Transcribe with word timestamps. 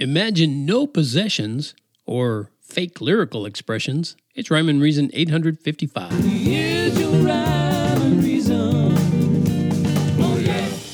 Imagine 0.00 0.64
no 0.64 0.86
possessions 0.86 1.74
or 2.06 2.52
fake 2.60 3.00
lyrical 3.00 3.44
expressions. 3.44 4.14
It's 4.32 4.48
Rhyme 4.48 4.68
and 4.68 4.80
Reason 4.80 5.10
855. 5.12 6.12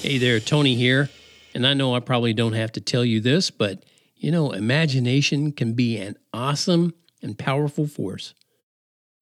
Hey 0.00 0.16
there, 0.16 0.40
Tony 0.40 0.74
here. 0.74 1.10
And 1.54 1.66
I 1.66 1.74
know 1.74 1.94
I 1.94 2.00
probably 2.00 2.32
don't 2.32 2.54
have 2.54 2.72
to 2.72 2.80
tell 2.80 3.04
you 3.04 3.20
this, 3.20 3.50
but 3.50 3.84
you 4.16 4.30
know, 4.30 4.52
imagination 4.52 5.52
can 5.52 5.74
be 5.74 5.98
an 5.98 6.16
awesome 6.32 6.94
and 7.22 7.38
powerful 7.38 7.86
force. 7.86 8.32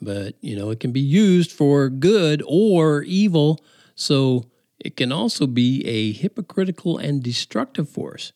But, 0.00 0.36
you 0.40 0.54
know, 0.54 0.70
it 0.70 0.78
can 0.78 0.92
be 0.92 1.00
used 1.00 1.50
for 1.50 1.88
good 1.88 2.40
or 2.46 3.02
evil. 3.02 3.64
So 3.96 4.48
it 4.78 4.96
can 4.96 5.10
also 5.10 5.48
be 5.48 5.84
a 5.84 6.12
hypocritical 6.12 6.98
and 6.98 7.20
destructive 7.20 7.88
force. 7.88 8.32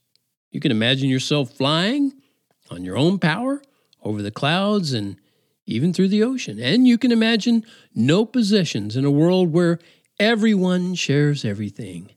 You 0.56 0.60
can 0.60 0.70
imagine 0.70 1.10
yourself 1.10 1.50
flying 1.50 2.14
on 2.70 2.82
your 2.82 2.96
own 2.96 3.18
power 3.18 3.60
over 4.02 4.22
the 4.22 4.30
clouds 4.30 4.94
and 4.94 5.18
even 5.66 5.92
through 5.92 6.08
the 6.08 6.22
ocean. 6.22 6.58
And 6.58 6.88
you 6.88 6.96
can 6.96 7.12
imagine 7.12 7.62
no 7.94 8.24
possessions 8.24 8.96
in 8.96 9.04
a 9.04 9.10
world 9.10 9.52
where 9.52 9.78
everyone 10.18 10.94
shares 10.94 11.44
everything. 11.44 12.12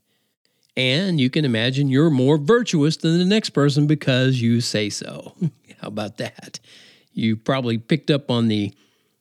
And 0.74 1.20
you 1.20 1.28
can 1.28 1.44
imagine 1.44 1.90
you're 1.90 2.08
more 2.08 2.38
virtuous 2.38 2.96
than 2.96 3.18
the 3.18 3.26
next 3.26 3.50
person 3.50 3.86
because 3.86 4.40
you 4.40 4.62
say 4.62 4.88
so. 4.88 5.34
How 5.82 5.88
about 5.88 6.16
that? 6.16 6.60
You 7.12 7.36
probably 7.36 7.76
picked 7.76 8.10
up 8.10 8.30
on 8.30 8.48
the 8.48 8.72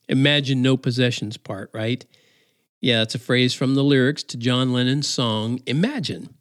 imagine 0.08 0.62
no 0.62 0.78
possessions 0.78 1.36
part, 1.36 1.72
right? 1.74 2.06
Yeah, 2.80 3.02
it's 3.02 3.16
a 3.16 3.20
phrase 3.20 3.54
from 3.54 3.76
the 3.76 3.84
lyrics 3.84 4.24
to 4.24 4.38
John 4.38 4.72
Lennon's 4.72 5.10
song 5.10 5.60
Imagine. 5.66 6.36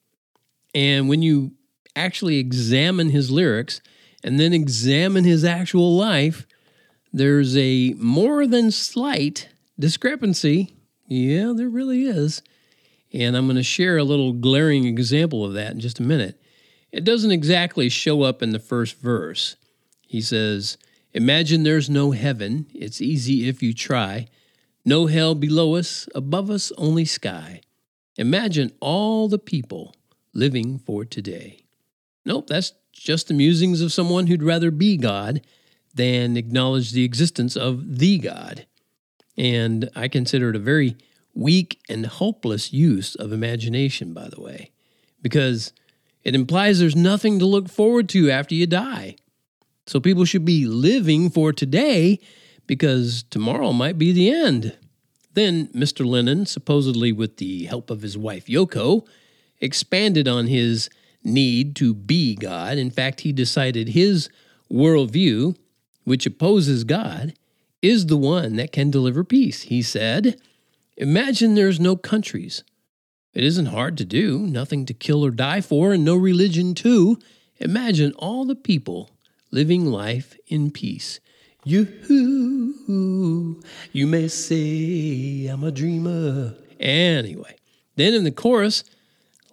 And 0.76 1.08
when 1.08 1.22
you 1.22 1.57
actually 1.98 2.38
examine 2.38 3.10
his 3.10 3.30
lyrics 3.30 3.80
and 4.24 4.38
then 4.38 4.52
examine 4.52 5.24
his 5.24 5.44
actual 5.44 5.96
life, 5.96 6.46
there's 7.12 7.56
a 7.56 7.94
more 7.98 8.46
than 8.46 8.70
slight 8.70 9.48
discrepancy. 9.78 10.74
Yeah, 11.06 11.52
there 11.54 11.68
really 11.68 12.04
is. 12.04 12.42
And 13.12 13.36
I'm 13.36 13.46
going 13.46 13.56
to 13.56 13.62
share 13.62 13.96
a 13.96 14.04
little 14.04 14.32
glaring 14.32 14.84
example 14.84 15.44
of 15.44 15.54
that 15.54 15.72
in 15.72 15.80
just 15.80 16.00
a 16.00 16.02
minute. 16.02 16.40
It 16.92 17.04
doesn't 17.04 17.32
exactly 17.32 17.88
show 17.88 18.22
up 18.22 18.42
in 18.42 18.50
the 18.50 18.58
first 18.58 18.98
verse. 19.00 19.56
He 20.06 20.20
says, 20.20 20.76
Imagine 21.12 21.62
there's 21.62 21.88
no 21.88 22.10
heaven. 22.10 22.66
It's 22.74 23.00
easy 23.00 23.48
if 23.48 23.62
you 23.62 23.72
try. 23.72 24.28
No 24.84 25.06
hell 25.06 25.34
below 25.34 25.74
us, 25.74 26.08
above 26.14 26.50
us 26.50 26.70
only 26.76 27.04
sky. 27.04 27.62
Imagine 28.16 28.72
all 28.80 29.28
the 29.28 29.38
people 29.38 29.94
living 30.34 30.78
for 30.78 31.04
today. 31.04 31.64
Nope, 32.28 32.46
that's 32.46 32.74
just 32.92 33.28
the 33.28 33.34
musings 33.34 33.80
of 33.80 33.90
someone 33.90 34.26
who'd 34.26 34.42
rather 34.42 34.70
be 34.70 34.98
God 34.98 35.40
than 35.94 36.36
acknowledge 36.36 36.92
the 36.92 37.02
existence 37.02 37.56
of 37.56 38.00
the 38.00 38.18
God. 38.18 38.66
And 39.38 39.88
I 39.96 40.08
consider 40.08 40.50
it 40.50 40.56
a 40.56 40.58
very 40.58 40.94
weak 41.32 41.80
and 41.88 42.04
hopeless 42.04 42.70
use 42.70 43.14
of 43.14 43.32
imagination, 43.32 44.12
by 44.12 44.28
the 44.28 44.42
way, 44.42 44.72
because 45.22 45.72
it 46.22 46.34
implies 46.34 46.80
there's 46.80 46.94
nothing 46.94 47.38
to 47.38 47.46
look 47.46 47.70
forward 47.70 48.10
to 48.10 48.30
after 48.30 48.54
you 48.54 48.66
die. 48.66 49.16
So 49.86 49.98
people 49.98 50.26
should 50.26 50.44
be 50.44 50.66
living 50.66 51.30
for 51.30 51.54
today 51.54 52.20
because 52.66 53.22
tomorrow 53.30 53.72
might 53.72 53.96
be 53.96 54.12
the 54.12 54.30
end. 54.30 54.76
Then 55.32 55.68
Mr. 55.68 56.04
Lennon, 56.04 56.44
supposedly 56.44 57.10
with 57.10 57.38
the 57.38 57.64
help 57.64 57.88
of 57.88 58.02
his 58.02 58.18
wife 58.18 58.48
Yoko, 58.48 59.06
expanded 59.62 60.28
on 60.28 60.46
his 60.46 60.90
need 61.24 61.76
to 61.76 61.94
be 61.94 62.34
God. 62.34 62.78
In 62.78 62.90
fact, 62.90 63.20
he 63.20 63.32
decided 63.32 63.88
his 63.88 64.28
worldview, 64.70 65.56
which 66.04 66.26
opposes 66.26 66.84
God, 66.84 67.34
is 67.82 68.06
the 68.06 68.16
one 68.16 68.56
that 68.56 68.72
can 68.72 68.90
deliver 68.90 69.24
peace. 69.24 69.62
He 69.62 69.82
said, 69.82 70.40
Imagine 70.96 71.54
there's 71.54 71.78
no 71.78 71.96
countries. 71.96 72.64
It 73.34 73.44
isn't 73.44 73.66
hard 73.66 73.96
to 73.98 74.04
do, 74.04 74.40
nothing 74.40 74.84
to 74.86 74.94
kill 74.94 75.24
or 75.24 75.30
die 75.30 75.60
for, 75.60 75.92
and 75.92 76.04
no 76.04 76.16
religion 76.16 76.74
too. 76.74 77.18
Imagine 77.60 78.12
all 78.14 78.44
the 78.44 78.56
people 78.56 79.10
living 79.50 79.86
life 79.86 80.36
in 80.48 80.70
peace. 80.70 81.20
You, 81.64 81.86
you 83.92 84.06
may 84.06 84.28
say 84.28 85.46
I'm 85.46 85.64
a 85.64 85.70
dreamer. 85.70 86.54
Anyway, 86.80 87.56
then 87.96 88.14
in 88.14 88.24
the 88.24 88.30
chorus, 88.30 88.84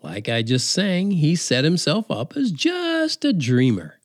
like 0.06 0.30
I 0.30 0.44
just 0.44 0.70
sang, 0.70 1.12
he 1.12 1.36
set 1.36 1.64
himself 1.64 2.10
up 2.10 2.38
as 2.38 2.52
just 2.52 3.26
a 3.26 3.34
dreamer. 3.34 4.00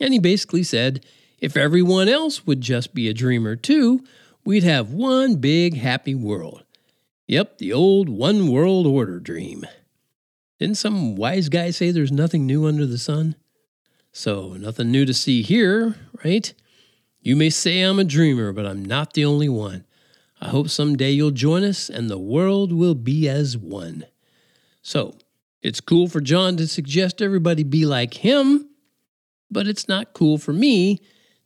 And 0.00 0.12
he 0.12 0.18
basically 0.18 0.62
said, 0.62 1.06
if 1.38 1.56
everyone 1.56 2.08
else 2.08 2.46
would 2.46 2.60
just 2.60 2.94
be 2.94 3.08
a 3.08 3.14
dreamer 3.14 3.56
too, 3.56 4.04
we'd 4.44 4.64
have 4.64 4.90
one 4.90 5.36
big 5.36 5.76
happy 5.76 6.14
world. 6.14 6.64
Yep, 7.28 7.58
the 7.58 7.72
old 7.72 8.08
one 8.08 8.48
world 8.48 8.86
order 8.86 9.20
dream. 9.20 9.64
Didn't 10.58 10.76
some 10.76 11.16
wise 11.16 11.48
guy 11.48 11.70
say 11.70 11.90
there's 11.90 12.12
nothing 12.12 12.46
new 12.46 12.66
under 12.66 12.86
the 12.86 12.98
sun? 12.98 13.36
So, 14.12 14.54
nothing 14.54 14.90
new 14.90 15.04
to 15.04 15.12
see 15.12 15.42
here, 15.42 15.94
right? 16.24 16.52
You 17.20 17.36
may 17.36 17.50
say 17.50 17.82
I'm 17.82 17.98
a 17.98 18.04
dreamer, 18.04 18.52
but 18.52 18.66
I'm 18.66 18.84
not 18.84 19.12
the 19.12 19.24
only 19.24 19.48
one. 19.48 19.84
I 20.40 20.48
hope 20.48 20.70
someday 20.70 21.10
you'll 21.10 21.30
join 21.30 21.64
us 21.64 21.88
and 21.88 22.08
the 22.08 22.18
world 22.18 22.72
will 22.72 22.94
be 22.94 23.28
as 23.28 23.56
one. 23.56 24.06
So, 24.80 25.16
it's 25.62 25.80
cool 25.80 26.08
for 26.08 26.20
John 26.20 26.56
to 26.56 26.68
suggest 26.68 27.20
everybody 27.22 27.64
be 27.64 27.86
like 27.86 28.14
him, 28.14 28.68
but 29.50 29.66
it's 29.66 29.88
not 29.88 30.12
cool 30.12 30.38
for 30.38 30.52
me 30.52 31.00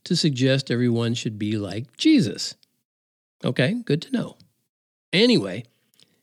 to 0.04 0.16
suggest 0.16 0.71
everyone 0.71 1.15
should 1.15 1.38
be 1.38 1.56
like 1.56 1.97
Jesus. 1.97 2.54
Okay, 3.44 3.75
good 3.84 4.03
to 4.03 4.12
know. 4.12 4.37
Anyway, 5.12 5.65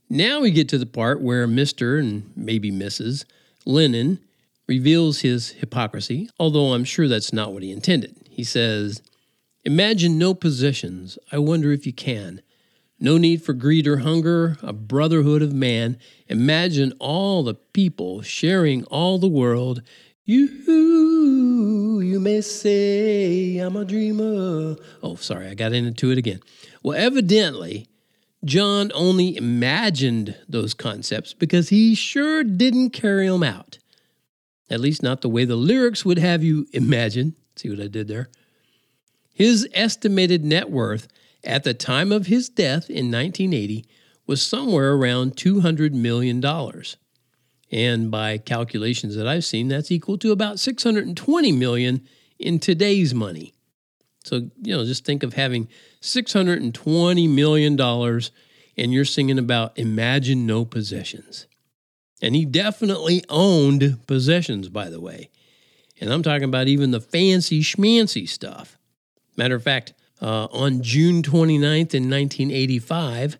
now 0.09 0.39
we 0.39 0.51
get 0.51 0.69
to 0.69 0.77
the 0.77 0.85
part 0.85 1.21
where 1.21 1.47
Mr. 1.47 1.99
and 1.99 2.31
maybe 2.35 2.71
Mrs. 2.71 3.25
Lennon 3.65 4.19
reveals 4.67 5.21
his 5.21 5.51
hypocrisy, 5.51 6.29
although 6.39 6.73
I'm 6.73 6.83
sure 6.83 7.07
that's 7.07 7.33
not 7.33 7.53
what 7.53 7.63
he 7.63 7.71
intended. 7.71 8.15
He 8.29 8.43
says, 8.43 9.01
Imagine 9.65 10.17
no 10.17 10.33
possessions. 10.33 11.17
I 11.31 11.39
wonder 11.39 11.71
if 11.71 11.85
you 11.85 11.93
can. 11.93 12.41
No 12.99 13.17
need 13.17 13.43
for 13.43 13.53
greed 13.53 13.85
or 13.87 13.97
hunger, 13.97 14.57
a 14.63 14.73
brotherhood 14.73 15.41
of 15.41 15.53
man. 15.53 15.97
Imagine 16.27 16.93
all 16.99 17.43
the 17.43 17.53
people 17.53 18.23
sharing 18.23 18.83
all 18.85 19.19
the 19.19 19.27
world. 19.27 19.83
You, 20.25 22.01
you 22.01 22.19
may 22.19 22.41
say 22.41 23.59
I'm 23.59 23.75
a 23.75 23.85
dreamer. 23.85 24.75
Oh, 25.03 25.15
sorry, 25.15 25.47
I 25.47 25.53
got 25.53 25.73
into 25.73 26.11
it 26.11 26.17
again. 26.17 26.39
Well, 26.81 26.97
evidently, 26.97 27.87
John 28.43 28.91
only 28.95 29.37
imagined 29.37 30.35
those 30.49 30.73
concepts 30.73 31.33
because 31.33 31.69
he 31.69 31.93
sure 31.93 32.43
didn't 32.43 32.91
carry 32.91 33.27
them 33.27 33.43
out. 33.43 33.77
At 34.69 34.79
least, 34.79 35.03
not 35.03 35.21
the 35.21 35.29
way 35.29 35.45
the 35.45 35.55
lyrics 35.55 36.03
would 36.03 36.17
have 36.17 36.43
you 36.43 36.67
imagine. 36.73 37.35
See 37.55 37.69
what 37.69 37.79
I 37.79 37.87
did 37.87 38.07
there? 38.07 38.29
His 39.33 39.67
estimated 39.73 40.43
net 40.43 40.69
worth 40.71 41.07
at 41.47 41.63
the 41.63 41.73
time 41.73 42.11
of 42.11 42.27
his 42.27 42.49
death 42.49 42.89
in 42.89 43.09
1980 43.09 43.85
was 44.27 44.45
somewhere 44.45 44.93
around 44.93 45.37
$200 45.37 45.93
million. 45.93 46.43
And 47.71 48.11
by 48.11 48.37
calculations 48.37 49.15
that 49.15 49.27
I've 49.27 49.45
seen, 49.45 49.69
that's 49.69 49.89
equal 49.89 50.17
to 50.19 50.31
about 50.31 50.59
620 50.59 51.51
million 51.53 52.05
in 52.37 52.59
today's 52.59 53.13
money. 53.13 53.53
So, 54.25 54.49
you 54.61 54.75
know, 54.75 54.83
just 54.83 55.05
think 55.05 55.23
of 55.23 55.33
having 55.33 55.69
$620 56.01 57.29
million 57.29 57.79
and 58.79 58.93
you're 58.93 59.05
singing 59.05 59.39
about 59.39 59.79
imagine 59.79 60.45
no 60.45 60.65
possessions. 60.65 61.47
And 62.21 62.35
he 62.35 62.43
definitely 62.43 63.23
owned 63.29 63.99
possessions, 64.05 64.67
by 64.67 64.89
the 64.89 64.99
way. 64.99 65.29
And 66.01 66.11
I'm 66.11 66.23
talking 66.23 66.43
about 66.43 66.67
even 66.67 66.91
the 66.91 66.99
fancy 66.99 67.61
schmancy 67.61 68.27
stuff. 68.27 68.77
Matter 69.37 69.55
of 69.55 69.63
fact, 69.63 69.93
uh, 70.21 70.45
on 70.51 70.81
June 70.81 71.21
29th 71.21 71.93
in 71.93 72.09
1985, 72.09 73.37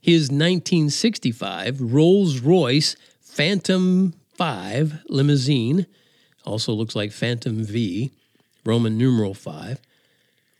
his 0.00 0.30
1965 0.30 1.80
Rolls 1.80 2.40
Royce 2.40 2.96
Phantom 3.20 4.14
5 4.34 5.04
limousine, 5.08 5.86
also 6.44 6.72
looks 6.72 6.96
like 6.96 7.12
Phantom 7.12 7.62
V, 7.64 8.10
Roman 8.64 8.96
numeral 8.96 9.34
5, 9.34 9.78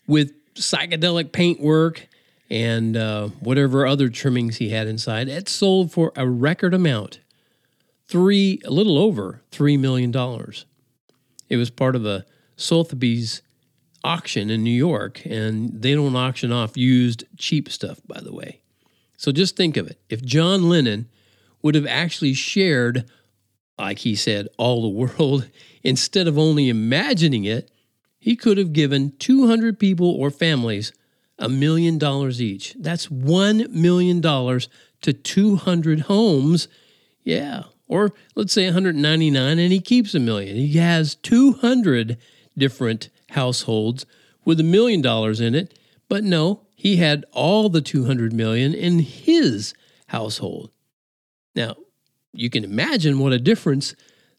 with 0.06 0.32
psychedelic 0.54 1.32
paintwork 1.32 2.06
and 2.50 2.96
uh, 2.96 3.28
whatever 3.40 3.86
other 3.86 4.08
trimmings 4.08 4.56
he 4.56 4.70
had 4.70 4.86
inside. 4.86 5.28
It 5.28 5.48
sold 5.48 5.92
for 5.92 6.12
a 6.16 6.28
record 6.28 6.74
amount, 6.74 7.20
three, 8.08 8.60
a 8.64 8.70
little 8.70 8.98
over 8.98 9.40
$3 9.52 9.78
million. 9.78 10.12
It 11.48 11.56
was 11.56 11.70
part 11.70 11.96
of 11.96 12.04
a 12.04 12.26
Sotheby's 12.56 13.40
auction 14.02 14.50
in 14.50 14.62
New 14.62 14.70
York, 14.70 15.24
and 15.24 15.82
they 15.82 15.94
don't 15.94 16.16
auction 16.16 16.52
off 16.52 16.76
used 16.76 17.24
cheap 17.36 17.70
stuff, 17.70 18.00
by 18.06 18.20
the 18.20 18.32
way. 18.32 18.60
So 19.16 19.32
just 19.32 19.56
think 19.56 19.76
of 19.76 19.86
it. 19.86 19.98
If 20.08 20.24
John 20.24 20.68
Lennon 20.68 21.08
would 21.62 21.74
have 21.74 21.86
actually 21.86 22.32
shared 22.32 23.04
like 23.80 24.00
he 24.00 24.14
said, 24.14 24.48
all 24.58 24.82
the 24.82 24.88
world, 24.88 25.48
instead 25.82 26.28
of 26.28 26.38
only 26.38 26.68
imagining 26.68 27.44
it, 27.44 27.70
he 28.18 28.36
could 28.36 28.58
have 28.58 28.72
given 28.72 29.12
200 29.18 29.78
people 29.78 30.10
or 30.10 30.30
families 30.30 30.92
a 31.38 31.48
million 31.48 31.96
dollars 31.96 32.40
each. 32.40 32.74
That's 32.78 33.06
$1 33.06 33.70
million 33.70 34.20
to 34.20 35.12
200 35.12 36.00
homes. 36.00 36.68
Yeah. 37.22 37.62
Or 37.88 38.12
let's 38.34 38.52
say 38.52 38.64
199 38.66 39.58
and 39.58 39.72
he 39.72 39.80
keeps 39.80 40.14
a 40.14 40.20
million. 40.20 40.56
He 40.56 40.74
has 40.74 41.14
200 41.14 42.18
different 42.58 43.08
households 43.30 44.06
with 44.44 44.60
a 44.60 44.64
million 44.64 45.00
dollars 45.00 45.40
in 45.40 45.54
it. 45.54 45.78
But 46.08 46.24
no, 46.24 46.62
he 46.74 46.96
had 46.96 47.24
all 47.32 47.68
the 47.68 47.80
200 47.80 48.32
million 48.32 48.74
in 48.74 49.00
his 49.00 49.74
household. 50.08 50.70
Now, 51.54 51.76
you 52.32 52.50
can 52.50 52.64
imagine 52.64 53.18
what 53.18 53.32
a 53.32 53.38
difference 53.38 53.94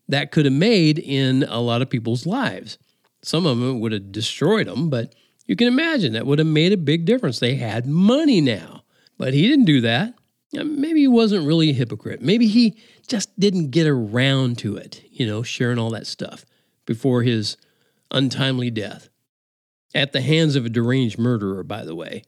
that 0.08 0.32
could 0.32 0.46
have 0.46 0.54
made 0.54 1.00
in 1.00 1.44
a 1.44 1.60
lot 1.60 1.82
of 1.82 1.90
people's 1.90 2.26
lives. 2.26 2.78
Some 3.22 3.46
of 3.46 3.60
them 3.60 3.80
would 3.80 3.92
have 3.92 4.12
destroyed 4.12 4.68
them, 4.68 4.90
but 4.90 5.14
you 5.46 5.56
can 5.56 5.68
imagine 5.68 6.14
that 6.14 6.26
would 6.26 6.40
have 6.40 6.48
made 6.48 6.74
a 6.74 6.78
big 6.78 7.06
difference. 7.06 7.40
They 7.40 7.56
had 7.56 7.86
money 7.86 8.42
now, 8.42 8.84
but 9.18 9.34
he 9.34 9.48
didn't 9.48 9.66
do 9.66 9.82
that. 9.82 10.14
Maybe 10.54 11.02
he 11.02 11.08
wasn't 11.08 11.48
really 11.48 11.70
a 11.70 11.74
hypocrite. 11.74 12.22
Maybe 12.22 12.48
he 12.48 12.76
just 13.08 13.38
didn't 13.40 13.72
get 13.72 13.88
around 13.88 14.58
to 14.60 14.76
it, 14.76 15.04
you 15.10 15.26
know, 15.26 15.44
sharing 15.44 15.80
all 15.80 15.92
that 15.92 16.08
stuff 16.08 16.46
before 16.86 17.24
his 17.24 17.56
untimely 18.12 18.70
death 18.70 19.10
at 19.94 20.14
the 20.14 20.22
hands 20.22 20.56
of 20.56 20.66
a 20.66 20.70
deranged 20.70 21.18
murderer, 21.18 21.64
by 21.64 21.84
the 21.84 21.96
way. 21.96 22.24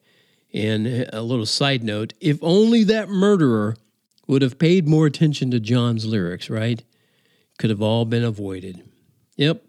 And 0.54 1.10
a 1.12 1.22
little 1.22 1.46
side 1.46 1.84
note 1.84 2.14
if 2.20 2.38
only 2.42 2.84
that 2.86 3.10
murderer 3.10 3.76
would 4.28 4.42
have 4.42 4.60
paid 4.60 4.88
more 4.88 5.06
attention 5.06 5.52
to 5.52 5.60
John's 5.60 6.06
lyrics, 6.06 6.50
right? 6.50 6.84
Could 7.58 7.70
have 7.70 7.82
all 7.82 8.06
been 8.06 8.24
avoided. 8.24 8.84
Yep. 9.36 9.64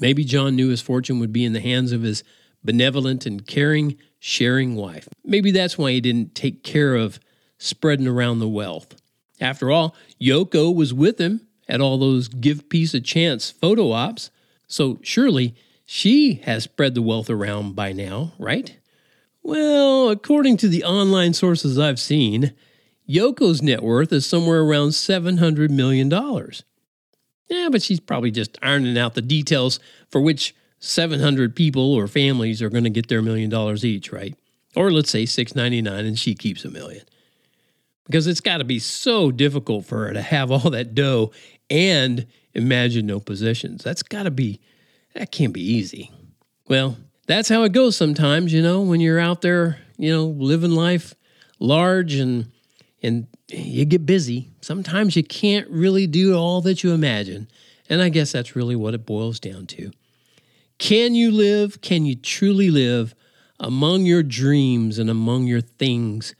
Maybe 0.00 0.24
John 0.24 0.56
knew 0.56 0.68
his 0.68 0.80
fortune 0.80 1.20
would 1.20 1.32
be 1.32 1.44
in 1.44 1.52
the 1.52 1.60
hands 1.60 1.92
of 1.92 2.02
his 2.02 2.24
benevolent 2.64 3.26
and 3.26 3.46
caring, 3.46 3.96
sharing 4.18 4.74
wife. 4.74 5.08
Maybe 5.24 5.50
that's 5.50 5.76
why 5.76 5.92
he 5.92 6.00
didn't 6.00 6.34
take 6.34 6.62
care 6.62 6.94
of 6.94 7.20
spreading 7.58 8.08
around 8.08 8.38
the 8.38 8.48
wealth. 8.48 8.96
After 9.40 9.70
all, 9.70 9.94
Yoko 10.20 10.74
was 10.74 10.94
with 10.94 11.18
him 11.18 11.46
at 11.68 11.80
all 11.80 11.98
those 11.98 12.28
give 12.28 12.68
peace 12.68 12.94
a 12.94 13.00
chance 13.00 13.50
photo 13.50 13.92
ops, 13.92 14.30
so 14.72 14.98
surely 15.02 15.54
she 15.84 16.34
has 16.44 16.64
spread 16.64 16.94
the 16.94 17.02
wealth 17.02 17.28
around 17.28 17.76
by 17.76 17.92
now, 17.92 18.32
right? 18.38 18.78
Well, 19.42 20.08
according 20.08 20.56
to 20.58 20.68
the 20.68 20.82
online 20.82 21.34
sources 21.34 21.78
I've 21.78 22.00
seen, 22.00 22.54
Yoko's 23.06 23.60
net 23.60 23.82
worth 23.82 24.12
is 24.14 24.24
somewhere 24.24 24.62
around 24.62 24.90
$700 24.90 25.68
million. 25.68 26.10
Yeah, 27.48 27.68
but 27.70 27.82
she's 27.82 28.00
probably 28.00 28.30
just 28.30 28.56
ironing 28.62 28.96
out 28.96 29.12
the 29.12 29.20
details 29.20 29.78
for 30.08 30.22
which 30.22 30.54
700 30.78 31.54
people 31.54 31.92
or 31.92 32.08
families 32.08 32.62
are 32.62 32.70
going 32.70 32.84
to 32.84 32.90
get 32.90 33.08
their 33.08 33.20
million 33.20 33.50
dollars 33.50 33.84
each, 33.84 34.10
right? 34.10 34.34
Or 34.74 34.90
let's 34.90 35.10
say 35.10 35.26
699 35.26 36.06
and 36.06 36.18
she 36.18 36.34
keeps 36.34 36.64
a 36.64 36.70
million. 36.70 37.04
Because 38.06 38.26
it's 38.26 38.40
got 38.40 38.58
to 38.58 38.64
be 38.64 38.78
so 38.78 39.30
difficult 39.30 39.84
for 39.84 40.06
her 40.06 40.14
to 40.14 40.22
have 40.22 40.50
all 40.50 40.70
that 40.70 40.94
dough 40.94 41.30
and 41.68 42.26
imagine 42.54 43.06
no 43.06 43.20
possessions. 43.20 43.82
That's 43.82 44.02
got 44.02 44.24
to 44.24 44.30
be 44.30 44.60
that 45.14 45.30
can't 45.30 45.52
be 45.52 45.62
easy. 45.62 46.10
Well, 46.68 46.96
that's 47.26 47.48
how 47.48 47.64
it 47.64 47.72
goes 47.72 47.96
sometimes, 47.96 48.52
you 48.52 48.62
know, 48.62 48.80
when 48.80 49.00
you're 49.00 49.18
out 49.18 49.42
there, 49.42 49.78
you 49.96 50.12
know, 50.12 50.24
living 50.24 50.72
life 50.72 51.14
large 51.58 52.14
and 52.14 52.50
and 53.02 53.26
you 53.48 53.84
get 53.84 54.06
busy. 54.06 54.50
Sometimes 54.60 55.16
you 55.16 55.24
can't 55.24 55.68
really 55.68 56.06
do 56.06 56.36
all 56.36 56.60
that 56.62 56.82
you 56.82 56.92
imagine. 56.92 57.48
And 57.88 58.00
I 58.00 58.08
guess 58.08 58.32
that's 58.32 58.56
really 58.56 58.76
what 58.76 58.94
it 58.94 59.04
boils 59.04 59.40
down 59.40 59.66
to. 59.66 59.90
Can 60.78 61.14
you 61.14 61.30
live? 61.30 61.80
Can 61.80 62.06
you 62.06 62.14
truly 62.14 62.70
live 62.70 63.14
among 63.58 64.06
your 64.06 64.22
dreams 64.22 64.98
and 64.98 65.10
among 65.10 65.46
your 65.46 65.60
things? 65.60 66.34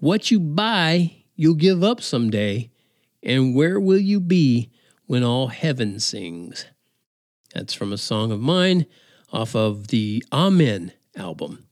What 0.00 0.30
you 0.30 0.40
buy, 0.40 1.16
you'll 1.36 1.54
give 1.54 1.84
up 1.84 2.00
someday. 2.00 2.70
And 3.22 3.54
where 3.54 3.78
will 3.78 3.98
you 3.98 4.18
be 4.18 4.70
when 5.06 5.22
all 5.22 5.48
heaven 5.48 5.98
sings? 6.00 6.66
That's 7.54 7.74
from 7.74 7.92
a 7.92 7.98
song 7.98 8.32
of 8.32 8.40
mine 8.40 8.86
off 9.32 9.54
of 9.54 9.88
the 9.88 10.24
Amen 10.32 10.92
album. 11.16 11.66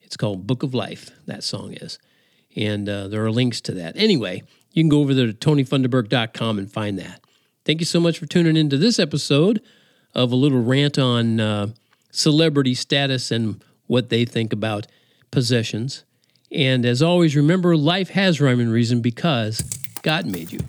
It's 0.00 0.16
called 0.16 0.46
Book 0.46 0.62
of 0.62 0.74
Life, 0.74 1.10
that 1.26 1.42
song 1.44 1.72
is. 1.74 1.98
And 2.56 2.88
uh, 2.88 3.08
there 3.08 3.24
are 3.24 3.30
links 3.30 3.60
to 3.62 3.72
that. 3.72 3.96
Anyway, 3.96 4.42
you 4.72 4.82
can 4.82 4.88
go 4.90 5.00
over 5.00 5.14
there 5.14 5.26
to 5.26 5.32
tonyfunderburk.com 5.32 6.58
and 6.58 6.70
find 6.70 6.98
that. 6.98 7.20
Thank 7.64 7.80
you 7.80 7.86
so 7.86 8.00
much 8.00 8.18
for 8.18 8.26
tuning 8.26 8.56
into 8.56 8.76
this 8.76 8.98
episode 8.98 9.62
of 10.14 10.32
a 10.32 10.36
little 10.36 10.62
rant 10.62 10.98
on 10.98 11.40
uh, 11.40 11.68
celebrity 12.10 12.74
status 12.74 13.30
and 13.30 13.62
what 13.86 14.08
they 14.08 14.24
think 14.24 14.52
about 14.52 14.86
possessions. 15.30 16.04
And 16.50 16.84
as 16.84 17.02
always, 17.02 17.36
remember 17.36 17.76
life 17.76 18.10
has 18.10 18.40
rhyme 18.40 18.60
and 18.60 18.72
reason 18.72 19.00
because 19.00 19.60
God 20.02 20.26
made 20.26 20.52
you. 20.52 20.60